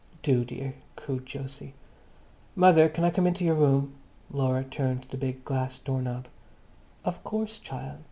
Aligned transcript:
"Do, 0.23 0.43
dear," 0.43 0.73
cooed 0.95 1.31
Jose. 1.31 1.75
"Mother, 2.55 2.89
can 2.89 3.03
I 3.03 3.11
come 3.11 3.27
into 3.27 3.45
your 3.45 3.53
room?" 3.53 3.93
Laura 4.31 4.63
turned 4.63 5.03
the 5.11 5.15
big 5.17 5.45
glass 5.45 5.77
door 5.77 6.01
knob. 6.01 6.27
"Of 7.05 7.23
course, 7.23 7.59
child. 7.59 7.99